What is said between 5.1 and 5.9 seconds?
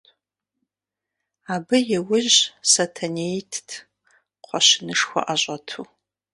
ӏэщӏэту.